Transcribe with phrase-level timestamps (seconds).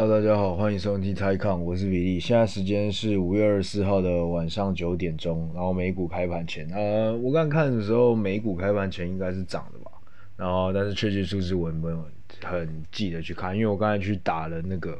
[0.00, 2.20] Hello，大家好，欢迎收听 TaiCon，我是比利。
[2.20, 9.90] 现在时间是五月二十四号的晚上九点钟，然后美股开盘前，呃，我刚看的时候，美股开盘前应该是涨的吧。
[10.36, 12.04] 然后，但是确切数字我没有
[12.44, 14.96] 很记得去看，因为我刚才去打了那个，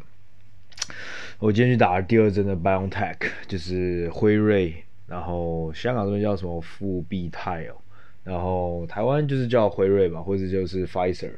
[1.39, 4.75] 我今天去打了第二针的 BioNTech，就是辉瑞，
[5.07, 7.77] 然后香港这边叫什么复必泰哦，
[8.25, 11.35] 然后台湾就是叫辉瑞吧，或者就是 Pfizer。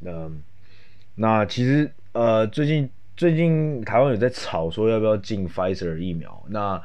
[0.00, 0.28] 那
[1.14, 1.88] 那其实。
[2.12, 6.82] 呃，最近最近台湾有在吵说要不要进 Pfizer 疫苗，那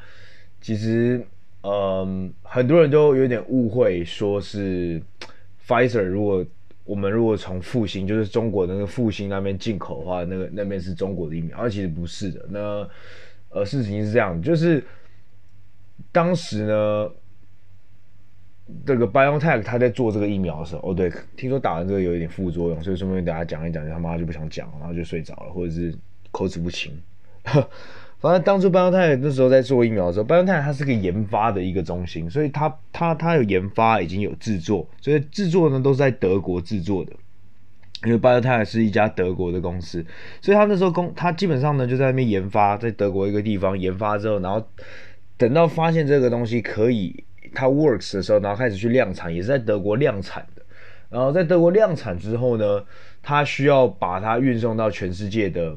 [0.62, 1.26] 其实
[1.62, 5.02] 嗯、很多人都有点误会，说是
[5.66, 6.46] Pfizer 如果
[6.84, 12.46] 我们如果从复星就是中国那个复星那边进口的话，那个那边是中国的疫苗，而其实不是的。
[12.50, 12.88] 那
[13.50, 14.84] 呃，事情是这样，就是
[16.12, 17.12] 当时呢。
[18.86, 25.94] 这个 BioNTech 他在做这个疫苗的时候，哦对，听说打完这个有一点副作用，所以顺便给大家讲一讲，他妈就不想讲，然后就睡着了，或者是
[26.32, 26.98] 口齿不清。
[28.20, 37.12] 反正当初 BioNTech 那时候在做疫苗的时候，BioNTech 它是个研发的一个中心，所以它它它有研发，已经有制作，所以制作呢都是在德国制作的，
[38.06, 40.06] 因为 BioNTech 是一家德国的公司，
[40.42, 44.66] 所以他那时候公他基本上呢就在那边研发，在德国一个地方研发之后，然后
[45.36, 47.26] 等到发现这个东西可以。
[47.54, 50.62] 它 works 的时候，然后开始去量产，也是在德国量产的。
[51.10, 52.84] 然后在德国量产之后呢，
[53.22, 55.76] 它需要把它运送到全世界的，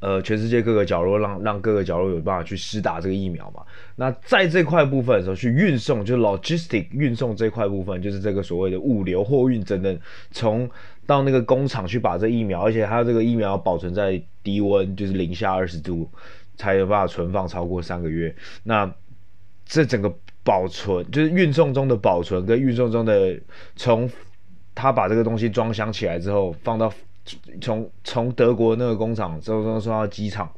[0.00, 3.62] 呃，全世界各个角落，让让各个角落有办法去施打这个疫苗嘛。
[3.94, 10.00] 那在这块部分的时候，去运送，就是 logistic 运送这块部分，就是这个所谓的物流、货运等等，
[10.32, 10.68] 从
[11.06, 16.10] 到那个工厂去把这疫苗，而且它这个疫苗保存在低温，就是零下二十度，
[16.56, 18.34] 才有办法存放超过三个月。
[18.64, 18.92] 那
[19.64, 20.12] 这整个。
[20.42, 23.38] 保存就是运送中的保存跟运送中的
[23.76, 24.10] 从
[24.74, 26.90] 他把这个东西装箱起来之后放到
[27.60, 30.50] 从从德国那个工厂之后送到机场，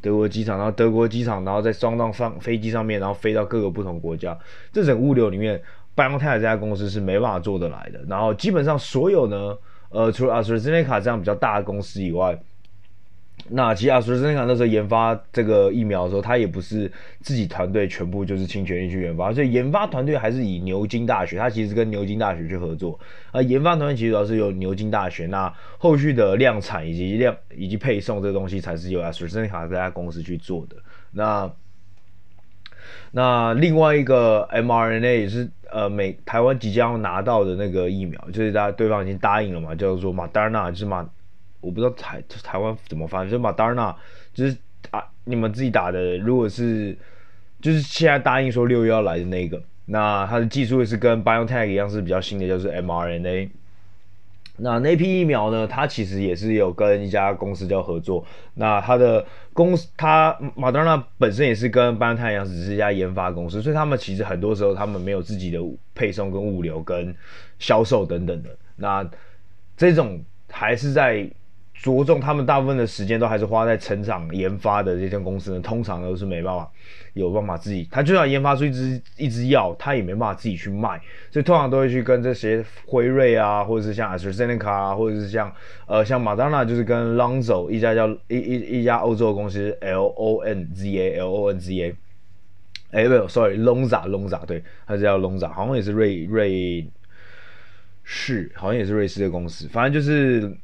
[0.00, 4.36] 德国机场，然后德国机场，然后再装到上飞机上面，然后飞到各个不同国家。
[4.72, 5.60] 这整个物流里面
[5.94, 8.02] ，BioNTech 这家公司是没办法做得来的。
[8.08, 9.56] 然后基本上所有呢，
[9.90, 12.36] 呃，除了 AstraZeneca 这样比较大的公司以外。
[13.48, 22.98] 那其实阿斯利康那时候研发这个疫苗的时候，他也不是自己团队全部就是倾全力去研发，所以研发团队还是以牛津大学，他其实跟牛津大学去合作。
[23.32, 30.76] 而研发团队其实主要是由牛津大学，那后续的量产以及量以及配送这个东西，才是由阿斯利康这家公司去做的。
[31.10, 31.50] 那
[33.10, 41.10] 那另外一个 mRNA 也是呃美台湾即将要拿到的那个疫苗，就是大家对方已经答应了嘛，叫做 Moderna，就是马。
[41.62, 43.94] 我不知道台台湾怎么翻，就是 Moderna，
[44.34, 44.56] 就是
[44.90, 46.18] 啊，你们自己打的。
[46.18, 46.94] 如果是
[47.60, 53.48] 就是现在答应说六月要来的那个，那它的技术也是跟 BioNTech 一样是比较新的，就是 mRNA。
[54.56, 58.26] 那那批疫苗呢，它其实也是有跟一家公司叫合作。
[58.54, 65.60] 那它的公司，它 Moderna 本身也是跟 BioNTech 一样，只是一家研发公司，所以他们其实很多时候他们没有自己的
[65.94, 67.14] 配送跟物流跟
[67.60, 68.50] 销售等等的。
[68.74, 69.08] 那
[69.76, 71.30] 这种还是在。
[71.82, 76.70] 着重他们大部分的时间都还是花在成长研发的这间公司呢，通常都是没办法
[77.14, 81.00] 有办法自己，他就算研发出一支一支药，他也没办法自己去卖，
[81.32, 85.52] 所以通常都会去跟这些辉瑞啊，或者是像 AstraZeneca 啊，或者是像
[85.88, 91.94] 呃像 Moderna 就是跟 Lonza 一家叫一一一家欧洲的公司 L O N Z A L O N Z A，
[92.92, 96.88] 哎没有，sorry Lonza Lonza 对，它是叫 Lonza，好像也是瑞瑞
[98.04, 100.56] 士，好像也是瑞士的公司，反正就是。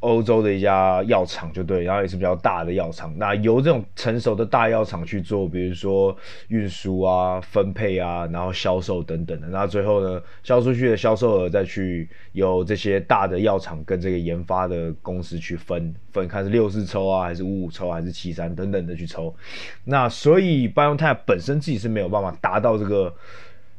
[0.00, 3.12] 欧洲的一家药厂就对，然后也是比较大的药厂。
[3.18, 6.16] 那由这种成熟的大药厂去做，比如说
[6.46, 9.48] 运输啊、分配啊，然后销售等等的。
[9.48, 19.34] 那最后呢，销出去的销售额再去由这些大的药厂跟这个研发的公司去分分，看是六四抽啊，还是五五抽，还是七三等等的去抽。
[19.82, 23.12] 那所以 BioNTech 本身自己是没有办法达到这个，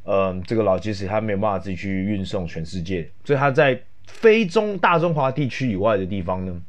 [0.04, 3.80] 嗯，这个老机师他没有办法自己去运送全世界，所以他在。
[4.12, 6.60] 非中大中华地区以外的地方呢，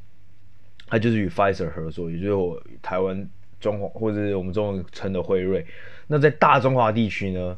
[0.87, 3.27] 它就是与 Pfizer 合作，也就是我台湾
[3.59, 5.65] 中华或者我们中文称的辉瑞。
[6.07, 7.57] 那在大中华地区呢，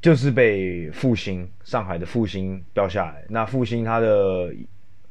[0.00, 3.24] 就是被复星上海的复星标下来。
[3.28, 4.52] 那复星它的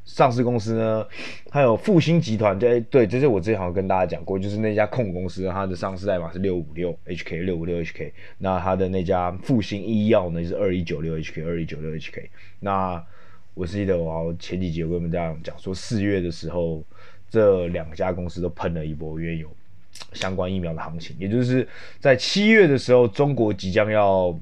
[0.05, 1.05] 上市公司呢，
[1.47, 8.11] 它有复星集团，对对，这是我之前好像跟大家讲过，就是那家控股公司，它的上市代码是六五六 HK 六五六 HK。
[8.37, 12.27] 那它的那家复星医药呢，是二一九六 HK 二一九六 HK。
[12.59, 13.03] 那
[13.53, 16.83] 我记得我前几集我跟你们这样讲说，四月的时候，
[17.29, 19.47] 这两家公司都喷了一波，因为有
[20.13, 21.15] 相关疫苗的行情。
[21.19, 21.67] 也就是
[21.99, 24.35] 在七月的时候，中国即将要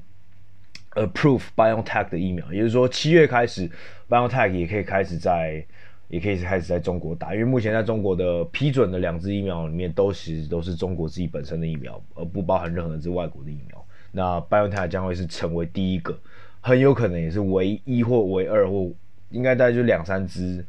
[0.92, 3.70] approve BioNTech 的疫苗，也就是说七月开始
[4.08, 5.64] ，BioNTech 也可以开始在
[6.08, 13.86] 也可以开始在中国打，因为目前在中国的批准的两支疫苗里面，都其实都是中国自己本身的疫苗，而不包含任何一支外国的疫苗。
[14.10, 16.18] 那 BioNTech 将会是成为第一个，
[16.60, 18.90] 很有可能也是唯一或唯二或
[19.32, 20.64] 应该大概就两三支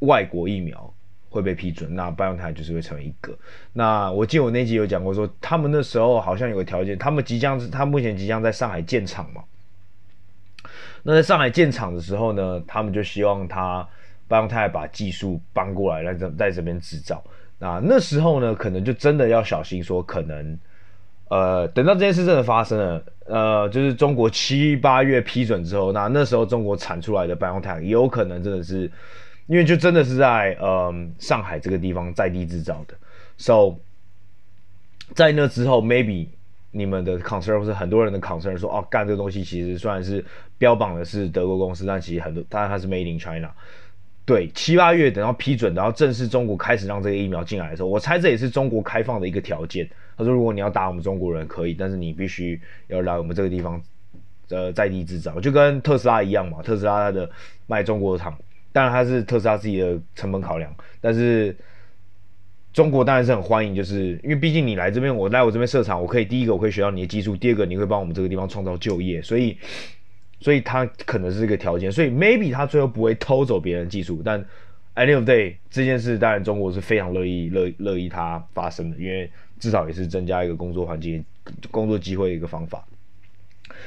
[0.00, 0.92] 外国疫苗
[1.30, 3.34] 会被批准，那拜永泰就是会成为一个。
[3.72, 9.42] 那我记得我那集有讲过说，他们那时候好像有个条件，他们即将，他目前即将在上海建厂嘛。
[11.02, 13.88] 那在上海建厂的时候呢，他们就希望他。
[14.28, 17.22] 拜永泰把技术搬过来，来这在这边制造。
[17.58, 20.58] 那那时候呢，可能就真的要小心，说可能，
[21.28, 28.90] 呃，等到这件事真的发生了，呃，就是中国七八月批准之后，那那时候中国产出来的 BioNTech 有可能真的是，
[29.46, 32.94] 因为就真的是在呃上海这个地方在地制造的。
[33.38, 33.76] So，
[35.14, 36.26] 在那之后，maybe
[36.70, 40.22] 你们的 concern 或是很多人的 concern 说，哦，干这个东西其实虽然是
[40.58, 43.50] 标榜的是德国公司，但其实很多，当然它是 made in China。
[44.26, 49.88] 对，七八月等到批准，然后正式中国开始让这个疫苗进来的时候，我猜这也是中国开放的一个条件。
[50.16, 53.82] 他说，如果你要打我们中国人可以，但是你必须要来我们这个地方，
[54.48, 56.62] 呃，在地制造，就跟特斯拉一样嘛。
[56.62, 57.28] 特斯拉它的
[57.66, 58.36] 卖中国的厂，
[58.72, 61.56] 当然它是特斯拉自己的成本考量，但是
[62.72, 69.56] 中国当然是很欢迎，就是因为毕竟你来这边，我来我这边设厂，我可以第一个我可以学到你的技术，第二个你会帮我们这个地方创造就业，所以。
[70.40, 74.44] 所以他可能是一个条件，所以 maybe 他最后不会偷走别人技术，但
[74.96, 79.30] any of day 这件事当然中国是非常乐意乐乐意它发生的，因为
[79.62, 81.24] 至少也是增加一个工作环境、
[81.70, 82.84] 工作机会的一个方法。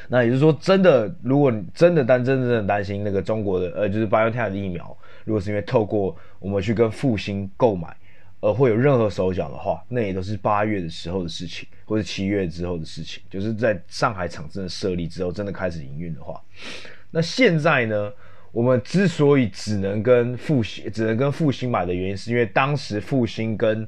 [0.07, 7.93] 那也就是说，真的，如果你真的担真正担心那个中国的呃，就是 BioNTech 的疫苗，如果是因为透过我们去跟复星购买。
[8.41, 13.23] 呃，会有任何手脚的话，那也都是八月的时候的事情，或者七月之后的事情。
[13.27, 16.39] 就是在上海厂真的设立之后，真的开始营运的话，
[17.09, 18.11] 那现在呢，
[18.51, 23.87] 我们之所以只能跟复星，只能跟复星买的原因，是因为当时复星跟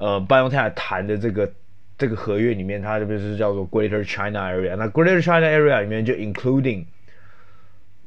[0.00, 1.52] 呃，biotech 谈的这个
[1.96, 4.74] 这个合约里面，它这边是叫做 Greater China Area。
[4.74, 6.86] 那 Greater China Area 里面就 including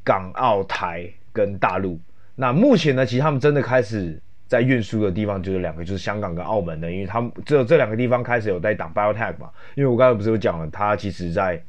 [0.04, 1.98] 港澳台跟大陆。
[2.36, 4.20] 那目前呢，其实他们真的开始。
[4.46, 9.50] 在运输的地方就是两个，就是香港跟澳门的，因为他们只有这两个地方开始有在挡 biotech 嘛。
[9.74, 11.60] 因为我刚才不是有讲了，他其实在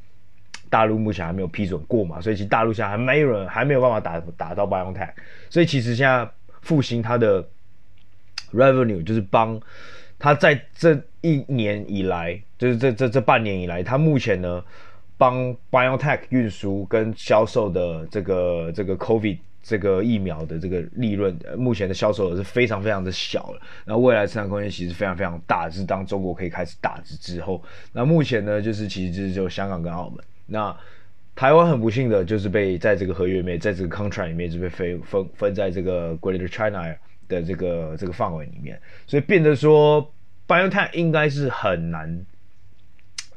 [0.69, 5.09] 大陆目前还没有批准过嘛，所以其实大陆现在还没有人还没有办法打打到 biotech。
[5.49, 6.29] 所以其实现在
[6.61, 7.43] 复兴它的
[8.53, 9.59] revenue 就是帮
[10.25, 14.65] 他在这一年以来，就是这这这半年以来，他目前呢
[15.19, 19.37] 帮 Biotech 运输跟销售的这个这个 COVID。
[19.67, 23.61] 这个疫苗的这个利润，目前的销售额是非常非常的小了。
[23.87, 30.23] 那未来成长空间其实非常非常大，是当中国可以开始打之之后，那目前呢，就是其实就是只有香港跟澳门。
[30.45, 30.77] 那
[31.35, 36.95] 台湾很不幸的就是被在这个合约里面，在这个 contract 里面就被分分分在这个 Greater China
[37.27, 40.07] 的这个这个范围里面，所以变得说
[40.47, 42.25] Bio Tech 应该是很难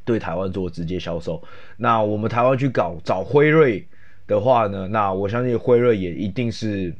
[0.05, 1.43] 对台湾做直接销售。
[1.77, 3.87] 那我们台湾去搞找辉瑞。
[4.27, 6.93] 的话呢，那我相信辉瑞也一定是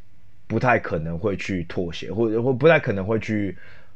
[0.47, 3.53] 不太可能会去妥协，或者或不太可能会去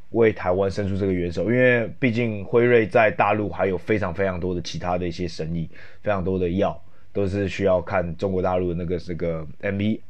[0.10, 5.70] 为台湾伸出这个援手，因为毕竟辉瑞在大陆还有非常非常多的其他的一些生意，
[6.02, 6.78] 非常多的药
[7.14, 10.02] 都是需要看中国大陆的那个这个 M B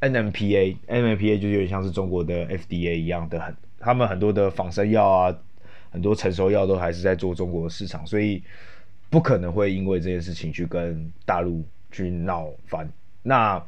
[0.00, 5.36] N M P A N M P A 就有点像是中国的 F D A 一样的很，他们很多的仿生药啊，
[5.90, 8.42] 很多成熟药都还是在做中国市场，所以
[9.10, 11.64] 不可能会因为这件事情去跟大陆。
[11.90, 12.86] 去闹翻，
[13.22, 13.64] 那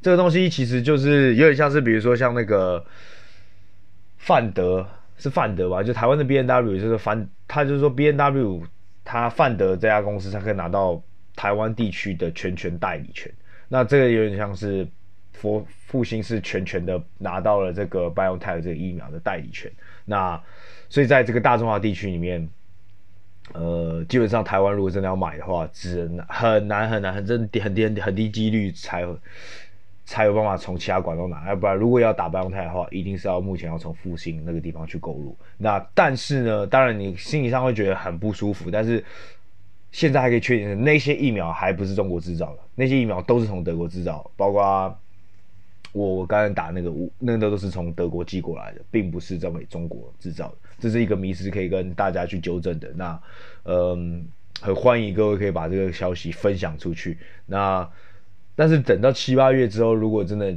[0.00, 2.84] 这个东西其实就是有点像是，比如说像那个
[4.18, 4.84] 范德
[5.16, 8.64] 是范德吧，就台湾的 B N W，就是范，他就是说 B N W，
[9.04, 11.00] 他范德这家公司，他可以拿到
[11.36, 13.32] 台湾地区的全权代理权。
[13.68, 14.84] 那这个有点像是
[15.32, 19.70] 复复星是全权的拿到了这个 BioNTech 这个疫苗的代理权。
[20.04, 20.40] 那
[20.88, 22.48] 所以在这个大中华地区里面。
[23.54, 29.04] 呃，基本上台湾如果真的要买的话，只能很难很难很真很低很低很低几率才
[30.06, 35.36] 才有办法从其他管道拿，要不然如果要打 BioNTech 的话，一定是要目前要从复星那个地方去购入。
[35.58, 39.04] 那但是呢，当然你心理上会觉得很不舒服，但是
[39.90, 44.96] 现在还可以确定的，那些疫苗还不是中国制造的，那些疫苗都是从德国制造，包括。
[45.92, 52.90] 我我刚才打那个，那个都是从德国寄过来的，并不是在为中国制造的，这是一个迷思，可以跟大家去纠正的。
[52.94, 53.22] 那，
[53.64, 54.26] 嗯，
[54.60, 57.18] 很欢迎各位可以把这个消息分享出去。
[57.46, 57.88] 那，
[58.54, 60.56] 但是等到七八月之后，如果真的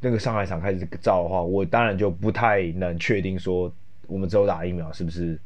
[0.00, 3.72] 那个上海厂开始造的话，我当然就不太能确定说
[4.06, 5.40] 我们之后打疫苗是不是，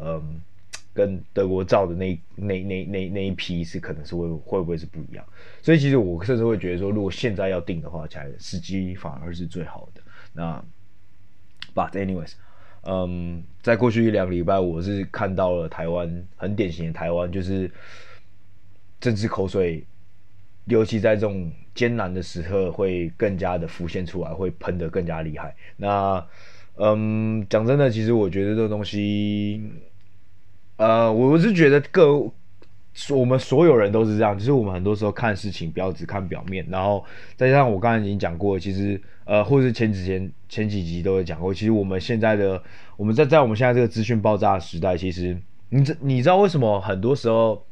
[0.00, 0.40] 嗯，
[0.98, 5.24] 跟德国造的那那那那那一批是可能是会会不会是不一样？
[5.62, 10.02] 所以其实我甚至会觉得说，如果现在要定的话，其实时机反而是最好的。
[10.32, 10.60] 那
[11.72, 12.32] ，But anyways，
[12.82, 17.70] 嗯，在过去一两个礼拜，我是看到了台湾很典型的台湾，就是
[18.98, 19.86] 政治口水，
[20.64, 25.54] 尤其在这种艰难的时刻，会更加的浮现出来，会喷得更加厉害。
[25.76, 26.26] 那，
[26.74, 29.62] 嗯，讲真的，其实我觉得这个东西。
[30.78, 32.18] 呃，我是觉得各
[33.10, 37.04] 我们所有人都是这样，就是我们很多时候看事情不要只看表面，然后
[37.36, 42.60] 再加上我刚才已经讲过，其实呃，或是前几前前几集都有讲过，其实我们现在的
[42.96, 45.36] 我们在在我们现在这个资讯爆炸的时代，其实
[45.68, 47.64] 你知你知道为什么很多时候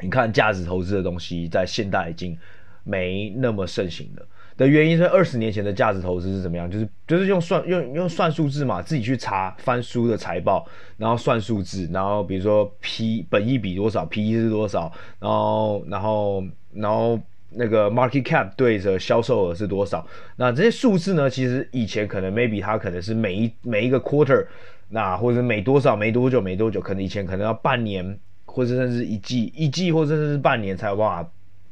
[0.00, 2.36] 你看价值投资的东西在现代已经
[2.82, 4.26] 没那么盛行了。
[4.60, 6.70] 的原因是二十年前的价值投资是怎么样？
[6.70, 10.66] 就是就是用算用用算数字嘛，自己去查翻书的财报，
[10.98, 20.06] 然后算数字，然后比如说 P 本益比多少，PE 是多少，然后然后然后那个 market cap 对着销售额是多少？
[20.36, 24.44] 那这些数字呢，其实以前可能 maybe 它可能是每一每一个 quarter，
[24.90, 31.26] 那或者每多少没多久没多久，可能以前可能要半年，或者甚至一季一季，或者甚至是半年才有办法。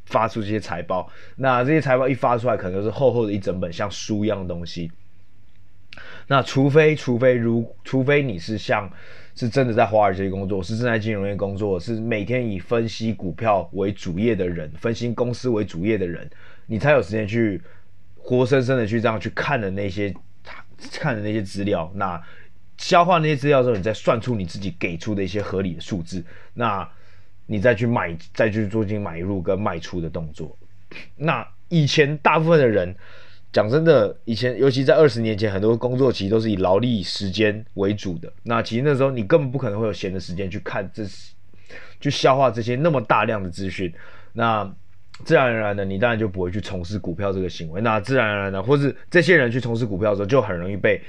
[0.08, 4.90] 发出这些财报，那这些财报一发出来，可能就是厚厚的一整本像书一样的东西。
[6.26, 8.90] 那除非，除非如，除非你是像
[9.34, 16.28] 是真的在华尔街工作，是正在金融业工作，是每天以分析股票为主业的人，分析公司为主业的人，
[16.66, 17.60] 你才有时间去
[18.16, 20.14] 活生生的去这样去看的那些
[20.92, 22.18] 看的那些资料，那
[22.78, 26.24] 消化那些资料之后，你再算出你自己给出的一些合理的数字，
[26.54, 26.88] 那。
[27.50, 30.54] 你再去买，再去做进买入跟卖出的动作。
[31.16, 32.94] 那以前大部分的人，
[33.50, 38.30] 讲真的，以前尤其在二十年前，很多工作其实都是以劳力时间为主的。
[38.42, 41.02] 那其实那时候你根本不可能会有闲的时间去看这，
[41.98, 43.90] 去消化这些那么大量的资讯。
[44.34, 44.70] 那
[45.24, 47.80] 自然而然的，你当然就不会去从事股票这个行为。
[47.80, 51.02] 那自然而然的，或是这些人去从事股票的时候，就很容易被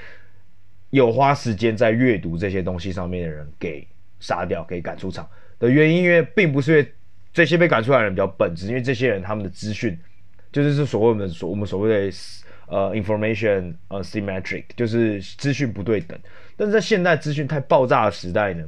[0.90, 3.86] 有花时间在阅读这些东西上面的人给
[4.20, 5.30] 杀掉，给赶出场。
[5.60, 6.94] 的原因，因为并不是因为
[7.32, 9.98] 这些被赶出来的人比较笨，只是因为这些人他们的资讯，
[10.52, 12.18] 就是是所谓的所我们所谓的
[12.68, 16.18] 呃 information 呃 symmetric，就是资讯不对等。
[16.56, 18.66] 但是在现代资讯太爆炸的时代呢，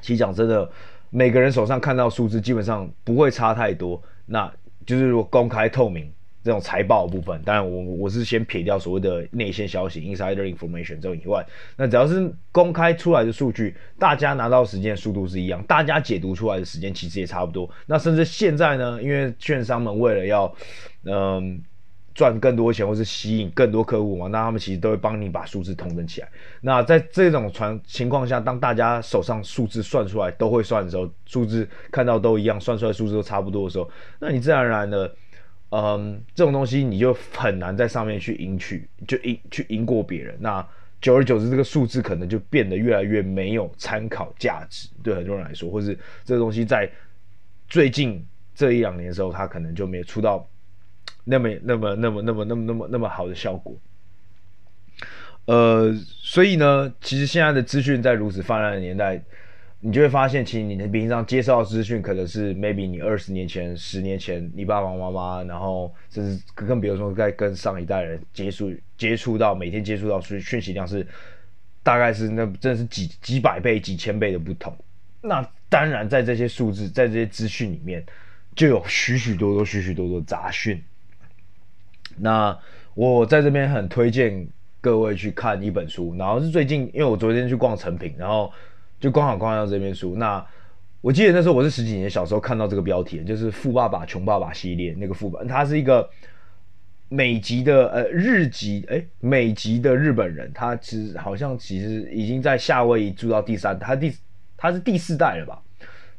[0.00, 0.70] 其实讲真的，
[1.10, 4.52] 每个人手上看到数字基本上不会差太多，那
[4.84, 6.12] 就是如果公开透明。
[6.44, 11.44] 这种财报的部分，当然我我是先撇掉所谓的内线消息 （insider information） 这种以外，
[11.76, 17.70] 那只要是公开出来的数据，大家拿到时间速度是一样，大家解读出来的时间其实也差不多。
[17.86, 20.52] 那甚至现在呢，因为券商们为了要
[21.04, 21.62] 嗯
[22.12, 26.28] 赚更多钱或是吸引更多客户嘛，那他们其实都会帮你把数字统整起来。
[26.60, 35.14] 那在这种传情况下，当大家手上数字算出来都会算的时候，数字看到都一样，算出来数字都差不多的时候，那你自然而然的。
[35.74, 40.36] 嗯，这种东西你就很难在上面去赢取，就赢去赢过别人。
[40.38, 40.62] 那
[41.00, 46.86] 久而久之，这个数字可能就变得越来越没有参考价值，对很多人来说，或是这个东西在
[47.68, 48.22] 最近
[48.54, 50.46] 这一两年的时候，它可能就没有出到
[51.24, 53.74] 那么那么那么那么那么那么那么好的效果。
[55.46, 59.22] 呃，所以呢，其实现在的资讯在如此泛滥的年代。
[59.84, 71.04] 你就会发现，其实你的平常接受到资讯，可能是 maybe 你二十年前、十年前你爸爸妈妈，然后甚至更比如说在跟上一代人接触接触到，每天接触到讯讯息量是
[71.82, 74.72] 大概是那真的是几几百倍、几千倍的不同。
[75.20, 78.04] 那当然，在这些数字、在这些资讯里面，
[78.54, 80.80] 就有许许多多、许许多多杂讯。
[82.16, 82.56] 那
[82.94, 84.46] 我在这边很推荐
[84.80, 88.48] 各位去看一本书，然后是最近，因为我昨天去逛诚品，然后。
[89.02, 90.46] 就刚好逛到这边书，那
[91.00, 96.08] 我记得那时候我是十几年小时候看到这个标题，就是《富爸爸穷爸爸》系列那个富爸，他是一个
[97.08, 104.16] 美籍的呃日籍哎美籍的日本人，他其实好像其实已经在夏威夷住到第三，他第
[104.56, 105.60] 他是第四代了吧？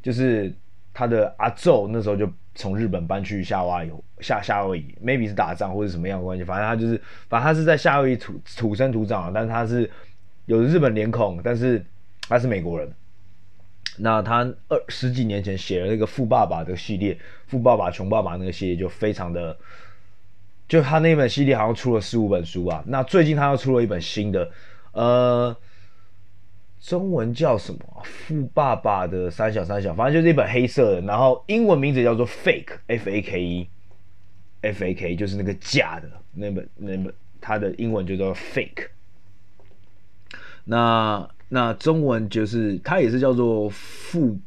[0.01, 0.53] 就是
[0.93, 9.89] 他的阿祖那时候就从日本搬去夏威夷夏夏威夷，maybe 是打仗或者什么样的关系，反正他就是反正他是在夏威夷土土生土长，但是他是
[10.47, 11.81] 有日本脸孔，但是。
[12.29, 12.91] 他是美国人，
[13.97, 14.39] 那他
[14.69, 17.13] 二十几年前写了那个《富爸爸》的系列，
[17.47, 19.55] 《富爸爸穷爸爸》那个系列就非常的，
[20.67, 22.83] 就他那本系列好像出了四五本书吧。
[22.87, 24.49] 那最近他又出了一本新的，
[24.93, 25.55] 呃，
[26.81, 27.79] 中文叫什么？
[28.03, 38.87] 《富爸爸的三小三小》，反正就是一本黑色的，然后英文名字叫做 Fake，F A K E，F A K 就是那个假的那本那本，他的英文就叫 Fake。
[40.65, 44.39] 那那中文就是它也是叫做富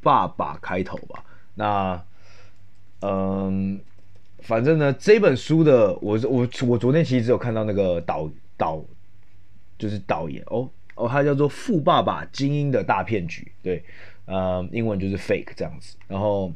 [0.00, 1.24] 爸爸开头吧？
[1.56, 2.04] 那
[3.00, 3.80] 嗯，
[4.38, 8.82] 反正呢，这本书的我我我昨天其实只有看到那个导导，
[9.76, 13.84] 就是导演哦哦，它叫做《富爸爸精英的大骗局》，对，
[14.26, 16.52] 嗯，英文就是 fake 这样子，然后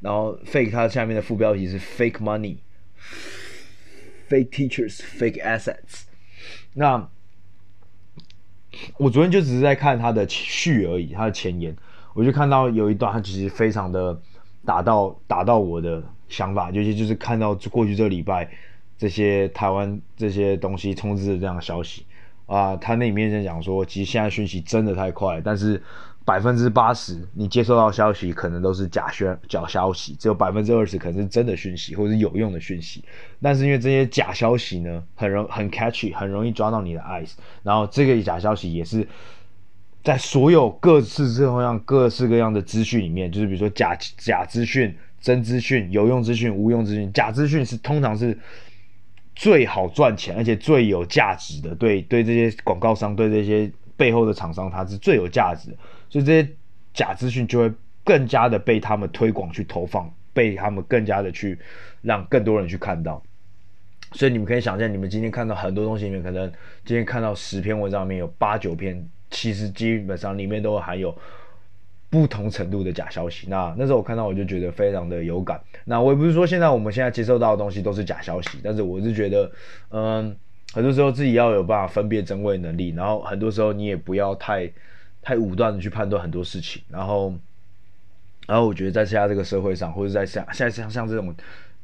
[0.00, 2.56] 然后 fake 它下面的副标题是 fake money。
[4.28, 6.04] Fake teachers, fake assets。
[6.72, 7.10] 那
[8.96, 11.76] 我昨天就只是在看他的序而已，他的前言，
[12.14, 14.20] 我就看到有一段，他其实非常的
[14.64, 18.48] 打到打到我的想法，尤其就是看到过去这个礼拜
[18.96, 22.04] 这些台湾这些东西充斥的这样的消息
[22.46, 25.82] 啊，他那里面在讲说，其实现在讯息真的太快，但是。
[26.24, 33.04] 百分之八十，你接收到消息可能都是假宣假消息，只有百分之二十可能是真的讯息或者是有用的讯息。
[33.40, 37.32] 但是因为这些假消息呢，很容很 catchy，很容易抓到你的 eyes。
[37.62, 39.06] 然后这个假消息也是
[40.04, 47.12] 在所有各式各样、各式各样的资讯里面，就是比如说假假资讯、真资讯、有用资讯、无用资讯。
[47.12, 48.38] 假资讯是通常是
[49.34, 51.74] 最好赚钱，而且最有价值的。
[51.74, 55.76] 对对，这些广告商，对这些背后的厂商，它是最有价值的。
[56.12, 56.46] 所以这些
[56.92, 57.72] 假资讯就会
[58.04, 61.58] 更加的被他们推广去投放，被他们更加的去
[62.02, 63.22] 让更多人去看到。
[64.12, 66.52] 所以你们可以想象，你们今天看到很多东西里面，可能
[66.84, 71.16] 今天看到十篇文章里面有八九篇，其实基本上里面都含有
[72.10, 73.46] 不同程度的假消息。
[73.48, 75.58] 那那时候我看到我就觉得非常的有感。
[75.86, 79.50] 那我也不是说现在我们现在接受到的东西都是假消息，但是我是觉得，
[79.88, 80.36] 嗯，
[80.74, 84.70] 很多时候自己要有办法分辨真伪能力，然后很多时候你也不要太。
[85.22, 87.32] 太武断的去判断很多事情，然后，
[88.48, 91.32] 然后我觉得在现在这个社会上，或者在像现在像像这种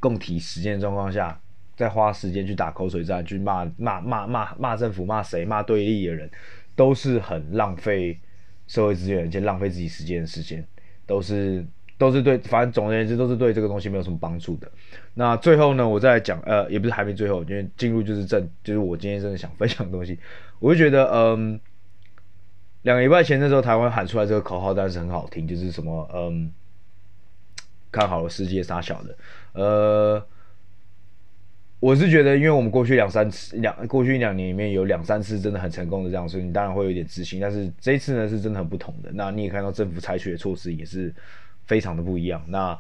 [0.00, 1.40] 共体时艰状况下，
[1.76, 6.28] 在花时间去打口水战，去骂骂骂骂骂政府、骂谁、骂对立的人，
[6.74, 8.18] 都是很浪费
[8.66, 10.66] 社会资源，而且浪费自己时间的时间，
[11.06, 11.64] 都是
[11.96, 14.68] 都是对，反正总而言之都是对这个东西没有什么帮助的。
[15.14, 20.18] 那最后呢，我再讲，呃，也不是还没最后，因为进入就是正，就是我今天真的想分享的东西，
[20.58, 21.60] 我就觉得，嗯。
[22.82, 26.50] 两个礼拜前的时候，台湾喊出来这个口号，但是很好听，就是什么嗯，
[27.90, 29.16] 看好了世界杀小的，
[29.52, 30.26] 呃，
[31.80, 37.40] 我是觉得，因为我们过去两三次两过去一两年里面有两三次真的很成功的这样，所以你当然会有点自信。
[37.40, 39.10] 但是这一次呢，是真的很不同的。
[39.12, 41.12] 那你也看到政府采取的措施也是
[41.66, 42.42] 非常的不一样。
[42.46, 42.78] 那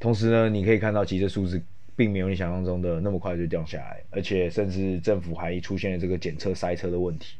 [0.00, 1.62] 同时呢，你可以看到其实数字
[1.94, 7.36] 并没有你想象中的那么快就掉下来，而且甚至政府还出现了这个检测塞车的问题。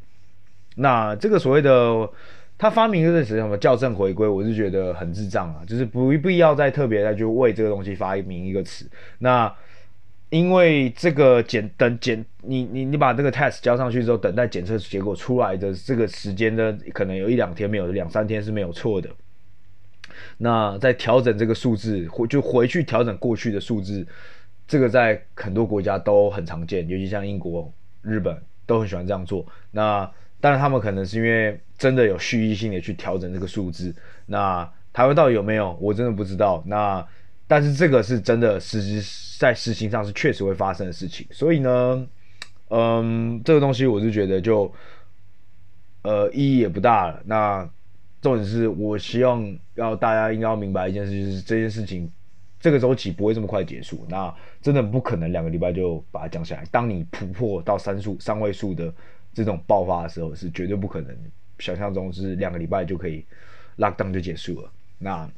[0.78, 2.08] 那这个所谓的
[2.56, 8.88] 他发明的这什么校正回归，我是觉得很智障啊，就是不必要再特别再去为这个东西发明一个词。
[9.18, 9.52] 那
[10.30, 19.08] 因为这个检等检，你你你把这个 test 交上去之后，等待检测结果出来的这个时间呢，可能有一两天没有，两三天是没有错的。
[20.36, 24.06] 那在调整这个数字，回就回去调整过去的数字，
[24.66, 28.36] 这个在很多国家都很常见，尤其像英国、日本
[28.66, 29.46] 都很喜欢这样做。
[29.70, 30.08] 那
[30.40, 33.92] 当然，他们可能是因为真的有蓄意性的去调整这个数字。
[34.24, 35.77] 那台湾到底有没有？
[35.81, 36.62] 我真的不知道。
[36.64, 37.05] 那
[37.48, 39.01] 但是这个是真的，实际
[39.37, 41.27] 在实行上是确实会发生的事情。
[41.33, 42.07] 所以呢，
[42.68, 44.72] 嗯，这个东西我是觉得就
[46.03, 47.20] 呃意义也不大了。
[47.24, 47.68] 那
[48.22, 52.09] 重点是我希望要大家应该要明白一件事，就是这件事情
[52.61, 54.07] 这个周期不会这么快结束。
[54.09, 56.64] 那真的不可能两个礼拜就把它降下来。
[56.70, 58.94] 当你突破到三数三位数的。
[59.38, 61.16] 这种爆发的时候是绝对不可能，
[61.61, 63.24] 想象中是两个礼拜就可以
[63.77, 64.68] lock down 就结束了。
[64.98, 65.31] 那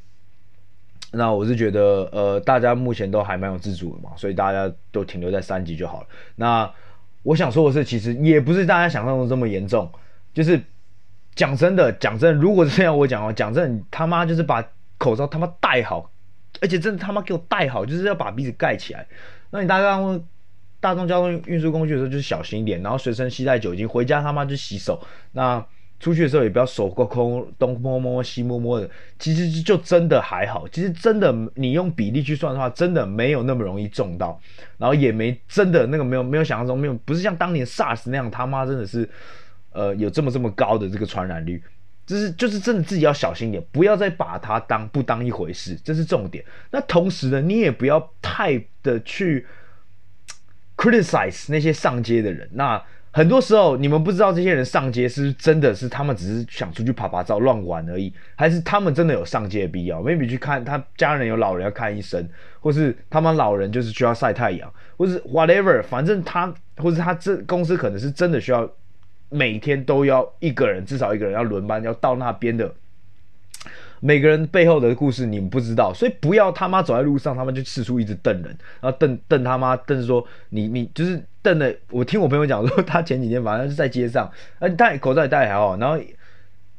[1.12, 6.06] 那我是觉得，呃，大家目前都还蛮有自主的嘛，所以大家都停留在三级就好了。
[6.34, 6.72] 那
[7.22, 9.92] 我想说的是，其实也不是大家想象中这么严重。
[10.32, 10.58] 就是
[11.34, 16.10] 讲真的，讲真，如果是这样我讲哦，讲真，他妈就是把口罩他妈戴好，
[16.62, 19.06] 而且真的他妈给我戴好，就是要把鼻子盖起来。
[19.50, 20.22] 那你大概会。
[20.80, 24.98] 大众交通运输工具的时候就是小心一点，然后随身携带酒精，回家他妈就洗手。
[25.32, 25.64] 那
[25.98, 28.88] 出去的时候也不要手抠抠，东摸摸西摸摸的。
[29.18, 34.40] 其实就真的还好，其实真的你用比例去算的话，真的没有那么容易中到，
[34.78, 39.06] 然后也没真的那个没有没有想象中没有，不是像当年 SARS 那样他妈真的是，
[39.72, 41.62] 呃，有这么这么高的这个传染率。
[42.06, 46.42] 就是就是真的自己要小心点，不要再把它当不当一回事，这是重点。
[46.70, 49.46] 那同时呢，你也不要太的去。
[50.80, 62.26] Criticize 那些上街的人，那很多时候你们不知道这些人上街是真的是他们只是想出去趴趴走乱玩而已，还是他们真的有上街的必要？maybe 去看他家人有老人要看医生，
[62.60, 68.66] 或是他们老人就是需要晒太阳，或是 whatever，反正他或是他这公司可能是真的需要
[69.28, 72.74] 每天都要一个人，至少一个人要轮班，要到那边的。
[74.00, 78.46] 每个人背后的故事你们不知道，所以不要他妈走在路上，他们就四处一直瞪人，
[78.80, 81.74] 然后瞪瞪他妈瞪说你你就是瞪的。
[81.90, 85.98] 我听我朋友讲说，他前几天反正是在街上，呃，戴口罩也戴还好，然后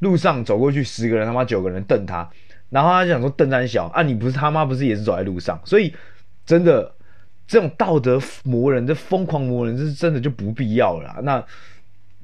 [0.00, 2.28] 路上走过去十个人，他妈九个人瞪他，
[2.70, 5.94] 然后他就想说瞪三小啊，你不是他妈不是也是走在路上，所以
[6.44, 6.92] 真的
[7.46, 11.20] 这种道德磨人，这疯狂磨人，这是真的就不必要了。
[11.22, 11.44] 那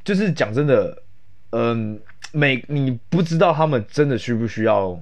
[0.03, 1.03] 就是讲真的，
[1.51, 2.01] 嗯。
[2.33, 4.99] 每你不知道他们真的需不需要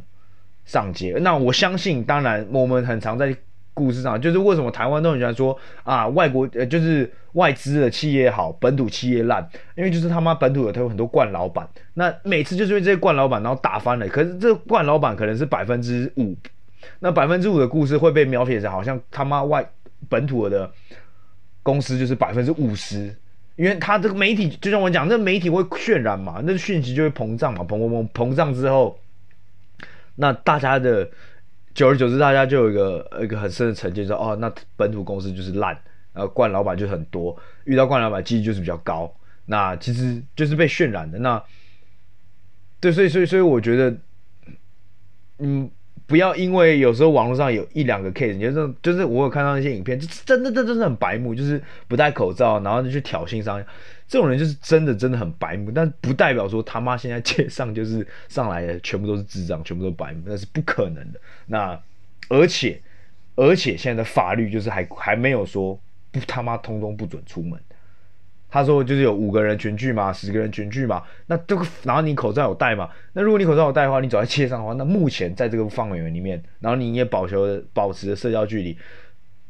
[0.64, 1.16] 上街？
[1.20, 3.36] 那我相信，当然我们很常在
[3.74, 16.34] 故事上，就是为什么台湾都很喜欢说啊，外国呃就是外资的企业好，本土企业烂，因为就是他妈本土有他有很多惯老板，那每次就是因为这些惯老板然后打翻了，可是这惯老板可能是百分之五，
[17.00, 19.68] 那百分之五的故事会被描写成好像他妈外
[20.08, 20.70] 本土的
[21.62, 23.14] 公司就是百分之五十。
[23.56, 28.98] 因为他这个媒体，就像我讲，那媒体会渲染嘛，那讯息就会膨胀嘛，膨膨膨膨胀之后，
[30.16, 31.10] 那大家的
[31.74, 35.76] 久而久之，大家就有一个一个很深的成见，说哦，那本土公司就是烂，
[36.12, 39.10] 然后惯老板就很多，遇到惯老板几率就是比较高，
[39.46, 41.18] 那其实就是被渲染的。
[41.18, 41.42] 那
[42.78, 43.96] 对，所以所以所以我觉得，
[45.38, 45.70] 嗯。
[46.06, 53.66] 不要因为有时候网络上有一两个 case，你就是就是我有看到那些影片，就真的真的真的很白目，就是不戴口罩，然后就去挑衅商家，
[54.06, 61.20] 这种人就是真的真的很白目，但不代表说他妈现在街上就是上来的全部都是智障，全部都是白目，那是不可能的。
[61.46, 61.76] 那
[62.28, 62.80] 而且
[63.34, 65.78] 而且现在的法律就是还还没有说
[66.12, 67.60] 不他妈通通不准出门。
[68.56, 72.88] 他说就是有五个人群聚嘛，十个人群聚嘛，那这个然后你口罩有戴嘛？
[73.12, 78.74] 那如果你口罩有戴的话，你走在街上的话，那目前在这个范围里面，然后你也保持保持着社交距离，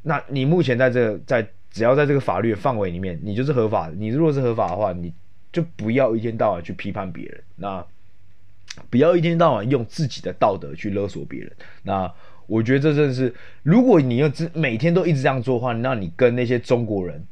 [0.03, 3.95] 那你目前在这个在只要在这个法律的范围里面，你就是合法的。
[3.95, 5.15] 你如果是合法的话，你
[5.53, 7.87] 就不要一天到晚去批判别人，那
[8.91, 11.53] 不要一天到晚用自己的道德去勒索别人。
[11.85, 12.13] 那
[12.49, 17.25] 我觉得这真是，如果你要每天都一直这样做的话，那你跟那些中国人。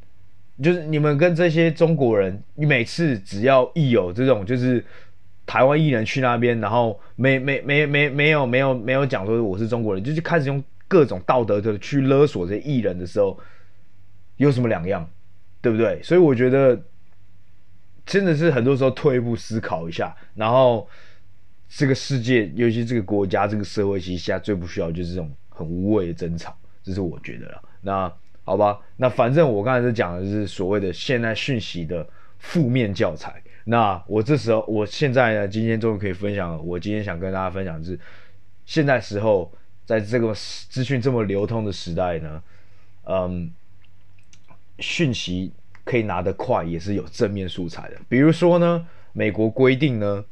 [0.63, 4.85] 就是你们跟这些中国人，你每次只要一有这种，就是
[5.45, 13.37] 台湾艺人去那边，然后没没没没没有没有没有讲说我是中国人，就是开始用各种道德的去勒索这些艺人的时候，
[14.37, 15.11] 有什么两样，
[15.61, 16.01] 对不对？
[16.05, 16.81] 所以我觉得
[18.07, 20.89] 真的是很多时候退一步思考一下，然后
[21.69, 27.61] 这个世界，尤其这个国家、这个社会，其实现在最不需要就是这种很无谓的争吵，这是我觉得了。
[27.81, 28.13] 那。
[28.47, 32.07] 好吧，那反正我刚才是讲的是所谓的现在讯息的
[32.39, 33.43] 负面教材。
[33.65, 36.61] 那我这时候，我现在呢，今天终于可以分享了。
[36.61, 37.99] 我今天想跟大家分享的是，
[38.67, 39.51] 现在时候
[39.87, 42.43] 在这个资讯这么流通的时代呢，
[43.05, 43.51] 嗯，
[44.79, 45.51] 讯息
[45.83, 47.97] 可以拿得快，也是有正面素材的。
[48.11, 50.23] 比如说呢，美国规定呢，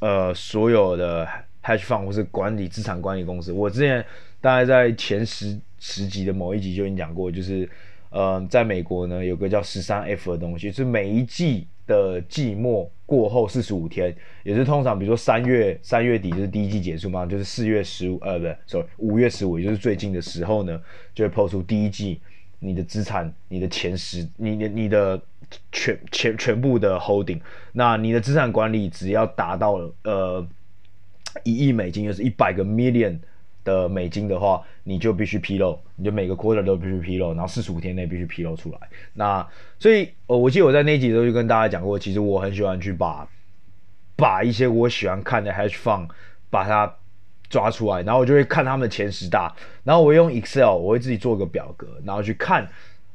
[0.00, 1.28] 呃，所有的
[1.62, 4.02] hedge fund 或是管理资产管理公司，我之前
[4.40, 5.60] 大概在前十。
[5.80, 7.68] 十集的某一集就已经讲过，就是，
[8.10, 20.80] 呃，在美国呢，有个叫十三 F 的东西，是每一季的季末过后四十五天，也是通常比如说三月三月底就是第一季结束嘛，就是四月十五呃不对，sorry 五月十五，也就是最近的时候呢，
[21.14, 22.20] 就会抛出第一季
[22.58, 25.20] 你的资产，你的前十，你的你的
[25.70, 27.40] 全全全部的 holding，
[27.72, 30.46] 那你的资产管理只要达到了呃
[31.44, 33.18] 一亿美金，就是一百个 million。
[33.68, 38.78] 的美金的话，你就必须披露，你就每个 quarter 都必须披露，然后四十五天内必须披露出来。
[39.12, 39.46] 那
[39.78, 43.28] 所以，呃，我记得我在那集的时候就跟大家讲过，其实我很喜欢去把
[44.16, 46.08] 把一些我喜欢看的 hedge fund
[46.48, 46.92] 把它
[47.50, 49.54] 抓出来，然后我就会看他们的前十大，
[49.84, 52.66] 然后我用 Excel 我会自己做个表格，然后去看，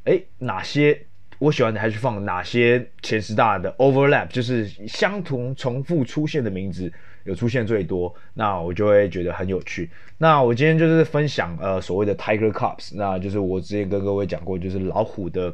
[0.03, 1.05] 哎，哪些
[1.39, 6.93] 我喜欢的 hedge fund 哪些前十大的 overlap，就是相同重复出现的名字。
[7.23, 9.89] 有出现最多，那我就会觉得很有趣。
[10.17, 15.53] 那我今天就是分享呃所谓的 Tiger Cubs，那就是我之前跟各位讲过，就是老虎的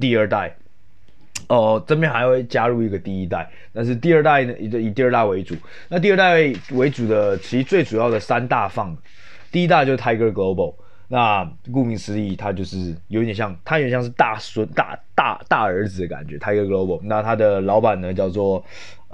[0.00, 0.54] 第二代。
[1.48, 5.54] 哦、这边还会加入一个第一代，但是第二代呢以以第二代为主。
[5.88, 8.96] 那第二代为主的其实最主要的三大放，
[9.52, 10.74] 第一大就是 Tiger Global。
[11.08, 16.38] 那顾名思义，它就是有点像，它有点像是大孙大大大儿子的感觉。
[16.38, 18.64] Tiger Global，那它的老板呢叫做。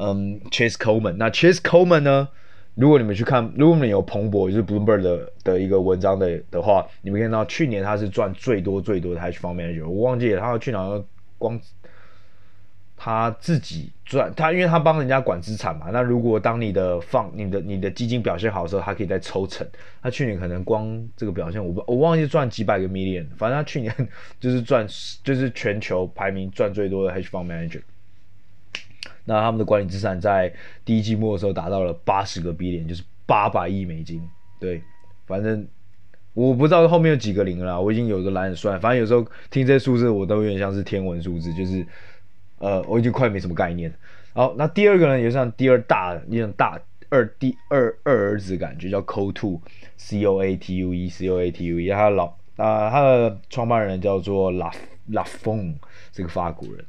[0.00, 1.16] 嗯，Chase Coleman。
[1.18, 2.28] 那 Chase Coleman 呢？
[2.76, 9.86] 如果你们去看，如果你们有彭博，就是 Bloomberg 的的一个文章的的话，你们看到去年他是赚最多最多的 hedge fund manager。
[9.86, 11.04] 我忘记了，他要去年
[11.36, 11.60] 光
[12.96, 15.88] 他自己赚，他因为他帮人家管资产嘛。
[15.92, 19.66] 那如果当你的放你的你的基金表现好的时候，他可以再抽成。
[20.00, 23.94] 他去年可能光这个表现，我我忘记赚几百个 million，反正他去年
[24.40, 24.86] 就是赚，
[25.24, 27.82] 就是全球排名赚最多的 hedge fund manager。
[29.24, 30.52] 那他们的管理资产在
[30.84, 34.22] 第一季末的时候达到了八十个 B 点就是八百亿美金。
[34.58, 34.82] 对，
[35.26, 35.66] 反正
[36.34, 38.80] 我不知道后面有几个零了，我已经有个懒得算。
[38.80, 41.86] 反正有时候听这些数字，我都有点像是天文数字，就是
[42.58, 43.92] 呃，我已经快没什么概念。
[44.32, 54.70] 好，那第二个呢，也算第二大，那种大二第二二儿子感觉叫 Coatue，C O A T U E，C O A T U E，他的老啊、呃，他的创办人叫做 La
[55.10, 55.74] Lafont，
[56.12, 56.84] 这个法国人。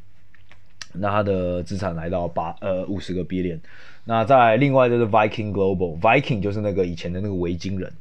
[0.93, 3.59] 那他的资产来到八呃五十个 billion，
[4.05, 7.91] 那在另外就是 Viking Global，Viking 就是那个以前的那个维京人，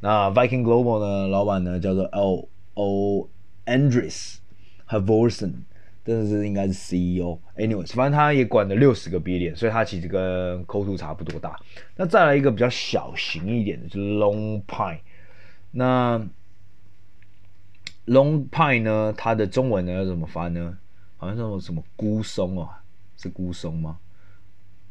[0.00, 3.28] 那 Viking Global 呢，老板呢叫做 L O
[3.66, 4.36] Andres
[4.88, 5.52] Halvorsen，
[6.04, 7.38] 这是应该是 CEO。
[7.56, 11.58] Anyways，反正他也管了六十个 billion，所以他其实跟 Coatue 差不多大。
[11.96, 15.00] 那再来一个比较小型一点的，就是 Long Pine。
[15.72, 16.26] 那
[18.06, 20.78] Long Pine 呢，它的中文呢要怎么翻呢？
[21.18, 22.68] 好像叫什么孤松哦，
[23.18, 23.98] 是孤松吗？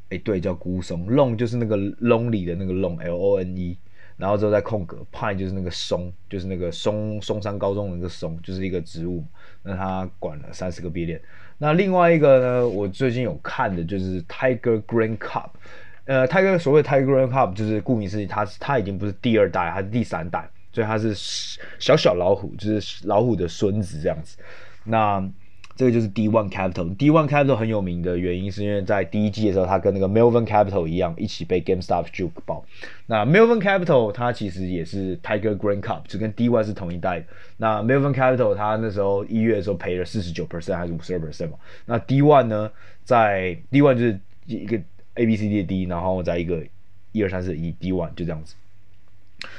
[0.10, 1.08] 哎，对，叫孤松。
[1.08, 3.78] lon 就是那个 lonely 的那个 lon，l o n e，
[4.16, 9.26] 然后之后再空格，Pine 就是那个松，就是那个松松山高中的那个松，就是一个植物。
[9.64, 11.20] 那他管了三十个 billion。
[11.58, 15.50] 那另外一个呢，我最近有看的就是 Tiger Grand Cub。
[16.06, 21.14] 呃，Tiger 所谓 Tiger Grand Cub 就是顾名思义，它它已经不是第二代，它是第三代，所以它是
[21.80, 24.38] 小小老虎，就是老虎的孙子这样子。
[24.86, 25.20] 那
[25.78, 26.94] 这个就是 D1 Capital。
[26.98, 32.66] D1 Capital 很有名的原因，是因为在第一季的时候，它跟那个 Melvin Capital 一样，一起被 GameStop juke 爆。
[33.06, 37.24] 那 Melvin Capital 它其实也是 Tiger Grand Cup，就跟 D1 是同一代。
[37.58, 41.58] 那 Melvin Capital 它那时候一月的时候赔了四十九 percent 还是五十二 percent 嘛？
[41.86, 42.72] 那 D1 呢，
[43.04, 44.82] 在 D1 就是一个
[45.14, 46.64] A B C D 的 D，然后再一个
[47.12, 48.56] 一二三四一 D1 就这样子。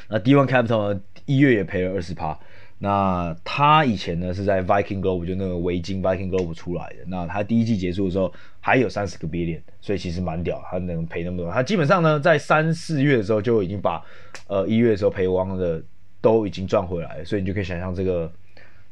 [0.08, 2.36] 那 D1 Capital 呢，一月也赔了二十趴。
[2.78, 6.96] 那他以前呢是在 Viking Globe 就那个维京 Viking Globe 出来的。
[7.06, 11.50] 那他第一季结束的时候还有三十个 billion，所以其实蛮屌，他能赔那么多。
[11.50, 14.00] 他基本上呢在三四月的时候就已经把
[14.46, 15.82] 呃一月的时候赔光的
[16.20, 18.30] 都已经赚回来了，所以你就可以想象这个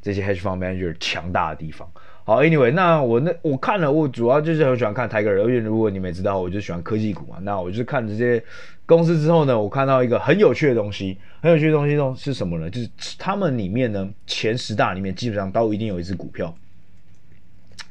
[0.03, 1.89] 这些 hedge fund manager 强大的地方。
[2.27, 7.39] 好，Anyway，那我那我看了，我主要就是很喜欢看 Tiger，因为如果你们也知道，我就喜欢科技股嘛。
[7.43, 8.43] 那我就是看这些
[8.85, 12.69] 公司之后呢，我看到一个很有趣的东西，很有趣的东西东是什么呢？
[12.69, 16.53] 就是他们里面呢前十大里面基本上都一定有一只股票，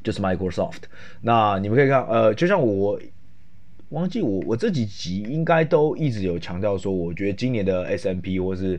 [0.03, 0.81] 就是 Microsoft。
[1.21, 2.99] 那你们可以看，呃，就像我
[3.91, 8.77] 忘记我我这几集应该都一直有强调说，我觉得今年的 S M P 或是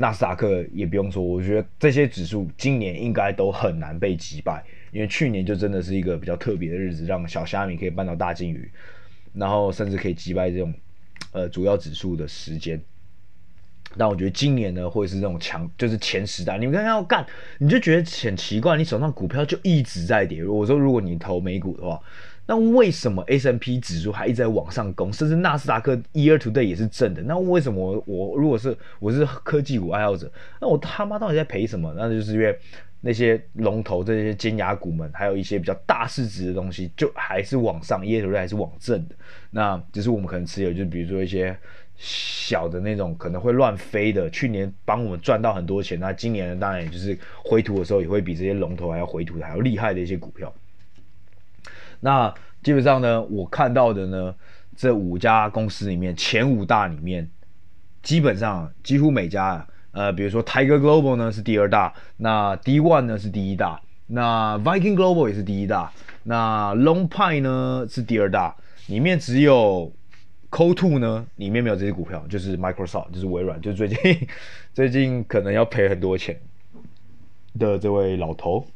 [0.00, 8.70] 纳斯达克也不用说，我觉得这些指数今年应该都很难被击败，因为去年就真的是一个比较特别的日子，让小虾米可以搬到大鲸鱼，
[9.34, 10.72] 然后甚至可以击败这种
[11.32, 12.80] 呃主要指数的时间。
[13.98, 17.26] 但我觉得今年呢，会是这种强，就是前十大，你们刚刚要干，
[17.58, 20.42] 你就觉得很奇怪，你手上股票就一直在跌。
[20.46, 22.00] 我说如果你投美股的话。
[22.46, 27.22] 那为什么 S M P 指数还一直在往上攻，甚至纳斯达克 year to date 也是正的？
[27.22, 31.94] 那为什么我，如果是我是科技股爱好者，那我他妈到底在赔什么？
[31.96, 32.58] 那就是因为
[33.00, 39.14] 那些龙头这些尖牙股们，还有一些比较大市值的东西，就还是往上 year to date 还是往正的。
[39.50, 41.56] 那只是我们可能持有，就比如说一些
[41.96, 50.52] 小的那种可能会乱飞的，去年帮我们赚到很多钱，那今年，当然也就是回吐的时候也会比这些龙头还要回吐的还要厉害的一些股票。
[52.00, 54.34] 那基本上呢，我看到的呢，
[54.76, 57.30] 这五家公司里面前五大里面，
[58.02, 65.92] 基本上几乎每家，呃，比如说 Tiger Global 呢是第二大，那 D1 呢是第一大，那 Viking Global 也是第一大，
[66.24, 69.92] 那 Long Pine 呢是第二大，里面只有
[70.50, 74.28] Coatue 呢里面没有这些股票，就是 Microsoft，就是微软，就是最近
[74.74, 76.40] 最近可能要赔很多钱
[77.58, 78.66] 的这位老头。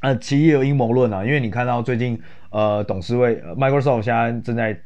[0.00, 4.78] 啊，其实也有阴谋论啊，因为你看到最近，呃，董事会、Microsoft 现在正在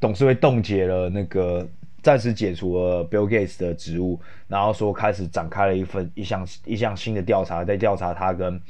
[0.00, 1.68] 董事会冻结了那个
[2.02, 8.60] 暂时解除了 Bill Gates 的职务，然后说开始展开了一份一项一项新的调查，在调查他跟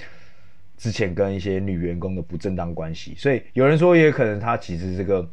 [0.76, 5.26] 之前跟一些女员工的不正当关系，所以有人说也可能他其实这个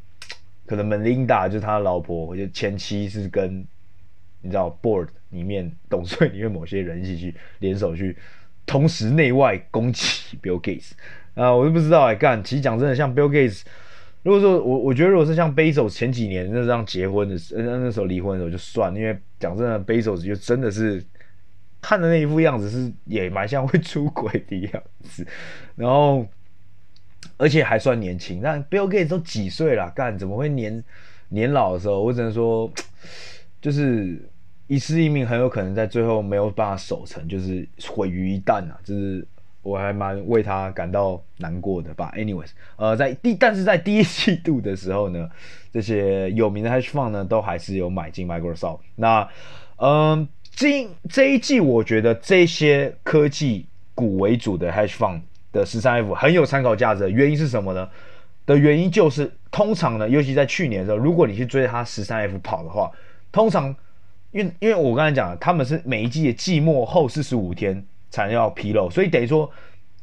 [0.66, 3.68] 可能 Melinda 就是他老婆或者前妻是跟
[4.42, 8.16] 你知道 Board 里面董事会里面某些人一起去联手去。
[8.70, 10.92] 同时内外攻击 Bill Gates
[11.34, 13.64] 啊，我就不知道哎，干，其实讲真的，像 Bill Gates，
[14.22, 21.04] 如果说我我觉得如果是像 Bezos 前几年那这样结婚的时，那那时候离婚的时候就算，因为讲真的，Bezos 就真的是
[21.82, 25.26] 看的那一副样子是也蛮像会出轨的样子，
[25.76, 26.24] 然后
[27.38, 30.84] 而且还算年轻，那 Bill Gates 都几岁了，干怎么会年
[31.30, 32.72] 年老的时候，我只能说
[33.60, 34.30] 就是。
[34.70, 38.78] 一世一命很有可能在最后没有办法守成，就是毁于一旦啊！
[38.84, 39.28] 就是
[39.64, 42.14] 我还蛮为他感到难过的吧。
[42.16, 45.28] Anyways，呃，在第但是在第一季度的时候呢，
[45.74, 48.82] 这些有名的 hedge fund 呢都还是有买进 Microsoft。
[48.96, 49.28] 那
[49.78, 57.90] 嗯，这这一季我觉得这些科技股为主的 hedge fund 的十三 F 很有参考价值原因是什么呢？
[58.46, 62.92] 的原因就是通常呢，尤其在去年的时候，如果你去追它十三 F 跑的话，
[63.32, 63.76] 通常
[64.32, 69.50] 因为因为我刚才讲，他们是每一季的季末后四十五天才要披露，所以等于说，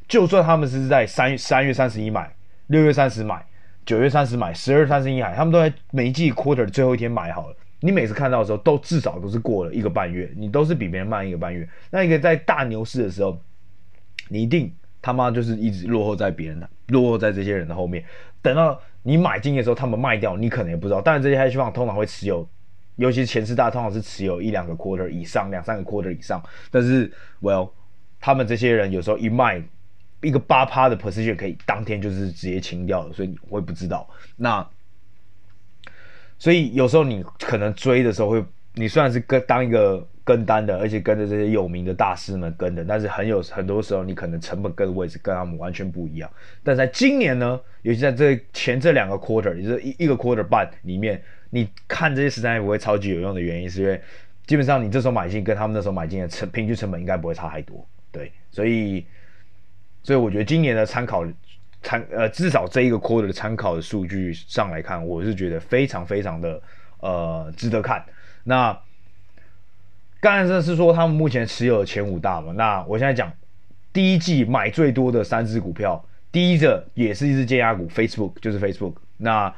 [0.09, 2.31] 就算他们是在三三月三十一买，
[2.69, 3.45] 六月三十买，
[3.85, 7.57] 九月三十买，十二月三十一买，他们都在每一季 quarter 最后一天买好了。
[7.81, 11.69] 你每次看到的时候，都至少都是过了一个半月，你都是比别人慢一个半月。
[11.91, 13.39] 那一个在大牛市的时候，
[14.29, 18.03] 你一定他妈就是一直落后在别人的，落后在这些人的后面。
[18.41, 21.01] 等到你买进的时候，他们卖掉，你可能也不知道。
[21.01, 22.49] 当然，这些 hedge 通常会持有，
[22.97, 26.43] 尤其是前四大，通常是持有一两个 quarter 以上，两三个 quarter 以上。
[26.71, 27.71] 但是，well，
[28.21, 29.63] 他们这些人有时候一卖
[30.23, 34.09] 一个八趴的 position，可以当天就是直接清掉了，所以你会不知道。
[34.37, 34.67] 那
[36.39, 46.31] 所以有时候你可能追的时候会，你虽然是跟当一个跟单的，而且跟着这些有名的大师们跟的，但是很有很多时候你可能成本跟位置跟他们完全不一样。
[46.63, 54.01] 但在今年呢，尤其在这前这两个 quarter，也就是一一个 quarter 半里面，你看这些十三 F 不会超级有用的原因，是因为
[54.47, 57.87] 基本上你这时候买进跟他们那时候买进的成平均成本应该不会差太多。
[58.13, 59.05] 对，所以
[60.03, 61.27] 所以我觉得今年的参考。
[61.83, 66.61] 参呃，至少这一个 quarter 的参考的数据上来看，我是觉得非常非常的
[66.99, 68.05] 呃值得看。
[68.43, 68.77] 那
[70.19, 72.53] 刚才这是说他们目前持有的前五大嘛？
[72.55, 73.33] 那我现在讲
[73.93, 78.95] 第一季买最多的三只股票，第一个也是一只尖牙股，Facebook 就是 Facebook。
[79.19, 79.55] 那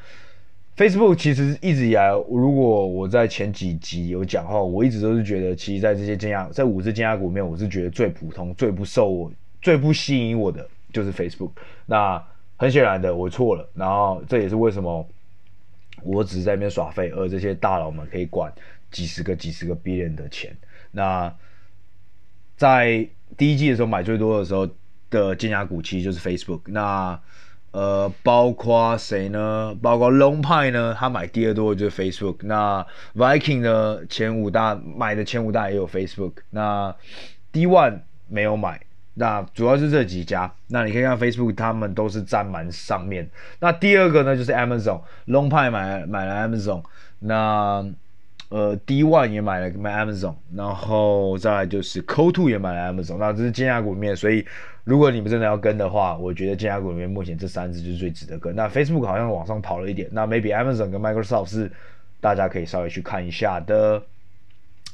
[0.79, 10.67] Facebook 其实一直以来，如果我在前几集有讲话，我一直都是觉得，其实在这些尖牙在五只尖牙股里面，我是觉得最普通、最不受我、最不吸引我的。
[10.91, 11.51] 就是 Facebook，
[11.85, 12.21] 那
[12.57, 15.07] 很显然的我错了，然后这也是为什么
[16.03, 18.51] 我只是在那边耍废，而这些大佬们可以管
[18.91, 20.57] 几十个、几十个 billion 的钱。
[20.91, 21.31] 那
[22.57, 24.67] 在第一季的时候买最多的时候
[25.11, 26.63] 的尖牙股其实就是 Facebook。
[26.65, 27.21] 那
[27.79, 29.73] 呃，包括谁呢？
[29.81, 30.93] 包括龙派呢？
[30.99, 32.39] 他买第二多的就是 Facebook。
[32.41, 34.05] 那 Viking 呢？
[34.09, 36.33] 前五大买的前五大也有 Facebook。
[36.51, 36.93] 那
[37.53, 38.81] D One 没有买。
[39.15, 43.31] 那主要是这几家，那你可以看 Facebook，他们都是占满上面。
[43.61, 46.83] 那第二个呢，就是 Amazon，Long 派买买了 Amazon，
[47.21, 47.85] 那
[48.49, 53.17] 呃 D One 也买了买 Amazon，然后再来就是 Co two 也买了 Amazon。
[53.19, 54.45] 那这是尖牙股里面，所以
[54.85, 58.55] 如果你们真的要跟的话，我觉得尖牙股里面目前这三只就是最值得跟。
[58.55, 61.71] 那 Facebook 好像往上跑了一点，那 Maybe Amazon 跟 Microsoft 是
[62.21, 64.03] 大家可以稍微去看一下的。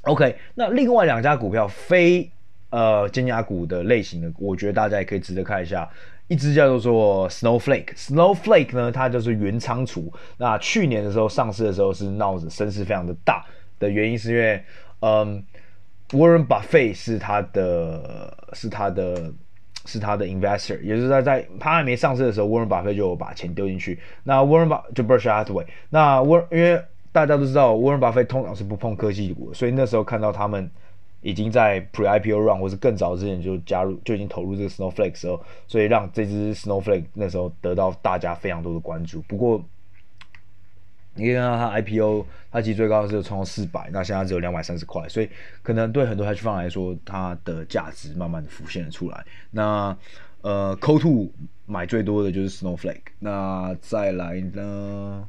[0.02, 2.30] OK，那另外两家股票非。
[2.70, 5.88] 呃，尖牙股的类型的，我觉得大家也可以值得看一下。
[6.28, 10.12] 一只叫做 Snowflake，Snowflake 呢，它就是云仓储。
[10.38, 13.44] 那去年的时候上市的时候是闹得声势非常的大
[13.78, 14.64] 的原因，是因为，
[15.00, 15.44] 嗯
[16.10, 19.30] ，Warren Buffett 是他的，是他的，
[19.84, 24.00] 是他的 investor，也就是他在他还没上市的时候，Warren Buffett 就把钱丢进去。
[24.22, 26.82] 那 Warren Buffett 就 Berkshire Hathaway，那 Warren 因为
[27.12, 30.70] 大家都知道 Warren Buffett 通常是不碰科技股，所以那时候看到他们。
[31.24, 39.22] 已经在 pre IPO run 或是更早之前就加入，就已经投入这个 Snowflake 时候，所以让这支 Snowflake 那时候得到大家非常多的关注。
[39.22, 39.64] 不过，
[41.14, 45.28] 你可以看到它 IPO，它其实最高的时候冲到四百，那现在只有两百三十块，所以
[45.62, 49.24] 可能对很多 hedge fund 来说，它的价值慢慢的浮现了出来。
[49.50, 49.96] 那
[50.42, 51.30] 呃，Coatue
[51.64, 55.26] 买最多的就是 Snowflake，那再来呢，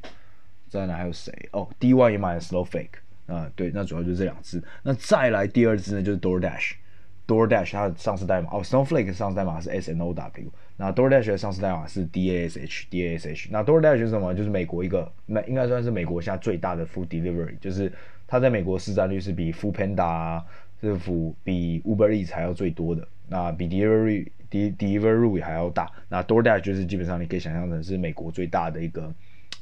[0.68, 1.32] 再来还有谁？
[1.52, 2.98] 哦，D One 也买了 Snowflake。
[3.26, 4.62] 啊，对，那主要就是这两只。
[4.84, 13.28] 那再来第二只呢，就是 DoorDash，DoorDash 它的上市代码哦，Snowflake 上市代码是 S N O W，那 DoorDash 的上市代码是 D A S H，D A S
[13.28, 13.48] H。
[13.50, 14.32] 那 DoorDash 是什么？
[14.32, 17.92] 就是美国一个，那应该算是美国现在最大的 food delivery，就是
[18.28, 20.40] 它在美国市占率是比 Foodpanda，
[20.80, 20.96] 是
[21.42, 25.90] 比 Uber Eats 还要最多的，那比 Delivery Deliveroo 还要大。
[26.08, 29.12] 那 DoorDash 就是基本上你可以想象成是美国最大的一个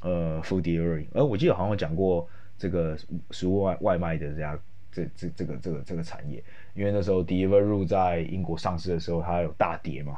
[0.02, 2.28] 呃 food delivery，而我记得好像讲过。
[2.64, 2.96] 这个
[3.30, 4.58] 食物外外卖的这家
[4.90, 10.16] 这这这个这个这个产业，因为那时候 Deliveroo 在英国上市的时候，它有大跌嘛，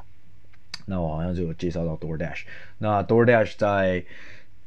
[0.86, 2.42] 那我好像就有介绍到 DoorDash。
[2.78, 4.04] 那 DoorDash 在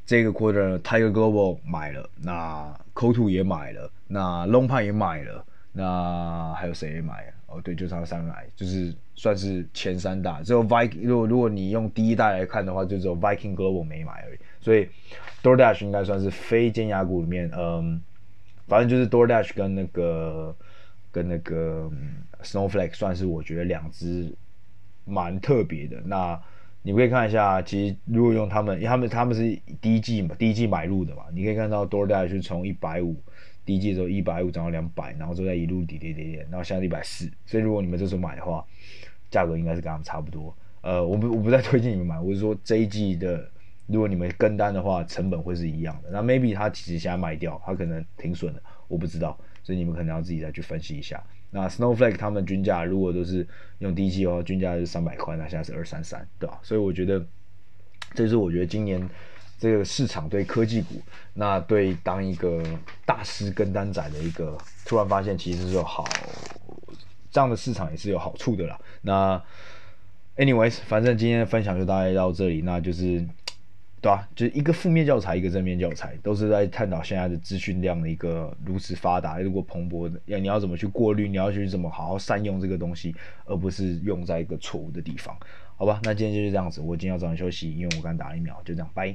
[0.04, 5.42] 这个 quarter Tiger Global 买了，那 c o t o 也买了，那 Long 派也买了，
[5.72, 7.32] 那还有谁也买？
[7.46, 10.42] 哦，对，就他们三个买，就是算是前三大。
[10.42, 14.38] 只有 Viking，如果如果你用第一代来看的话，就只有 Viking Global 没买而已。
[14.60, 14.88] 所以
[15.42, 18.00] DoorDash 应该算是非尖牙股里面，嗯，
[18.66, 20.54] 反正就是 DoorDash 跟那个
[21.10, 21.90] 跟那个
[22.42, 24.34] Snowflake 算是我觉得两只
[25.04, 26.00] 蛮特别的。
[26.04, 26.40] 那
[26.82, 33.16] 你可以看一下，其实如果用他们，因为他们他们是第一季嘛，第一季买入的嘛，你可以看到 DoorDash 从一百五，
[33.66, 37.30] 第一季的时候一百五涨到两百，然后就在一路跌跌跌跌，然后现在一百四。
[37.44, 38.64] 所以如果你们这时候买的话，
[39.30, 40.54] 价格应该是跟他们差不多。
[40.80, 43.46] 呃，我不我不再推荐你们买，我是说这一季的，
[43.92, 46.10] 如果你们跟单的话，成本会是一样的。
[46.10, 51.22] 那 maybe 他其实现在卖掉，他可能停损了，我不知道，所以你们可能要自己再去分析一下。
[51.50, 53.46] 那 Snowflake 他们均价如果都是
[53.78, 56.60] 用第一季的话，均价是三百块，那现在是二三三，对吧？
[56.62, 57.26] 所以我觉得，
[58.14, 59.08] 这是我觉得今年
[59.58, 61.02] 这个市场对科技股，
[61.34, 62.62] 那对当一个
[63.04, 66.08] 大师跟单仔的一个突然发现，其实是有好
[67.32, 68.78] 这样的市场也是有好处的啦。
[69.02, 69.42] 那
[70.36, 73.26] Anyways，反正今天的分享就大概到这里，那就是，
[74.02, 85.36] 对啊，就是一个负面教材，一个正面教材，都是在探讨现在的资讯量的一个如此发达，如果蓬勃的，要你要怎么去过滤，你要去怎么好好善用这个东西，而不是用在一个错误的地方，
[85.76, 86.00] 好吧？
[86.04, 89.14] 那今天就是这样子，我今天要早点休息，因为我刚打了疫苗，就这样，拜。